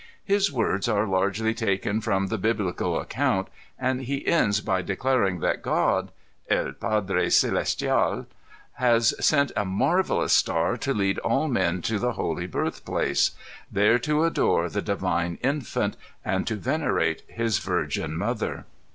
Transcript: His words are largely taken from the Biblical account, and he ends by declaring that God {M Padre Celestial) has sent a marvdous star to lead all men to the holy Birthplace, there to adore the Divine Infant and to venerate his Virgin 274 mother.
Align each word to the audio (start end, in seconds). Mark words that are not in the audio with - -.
His 0.25 0.51
words 0.51 0.87
are 0.89 1.05
largely 1.05 1.53
taken 1.53 2.01
from 2.01 2.25
the 2.25 2.39
Biblical 2.39 2.99
account, 2.99 3.49
and 3.77 4.01
he 4.01 4.25
ends 4.25 4.59
by 4.59 4.81
declaring 4.81 5.41
that 5.41 5.61
God 5.61 6.11
{M 6.49 6.75
Padre 6.79 7.29
Celestial) 7.29 8.25
has 8.77 9.13
sent 9.23 9.51
a 9.55 9.63
marvdous 9.63 10.31
star 10.33 10.75
to 10.75 10.95
lead 10.95 11.19
all 11.19 11.47
men 11.47 11.83
to 11.83 11.99
the 11.99 12.13
holy 12.13 12.47
Birthplace, 12.47 13.33
there 13.71 13.99
to 13.99 14.23
adore 14.23 14.69
the 14.71 14.81
Divine 14.81 15.37
Infant 15.43 15.95
and 16.25 16.47
to 16.47 16.55
venerate 16.55 17.21
his 17.27 17.59
Virgin 17.59 18.13
274 18.15 18.17
mother. 18.17 18.65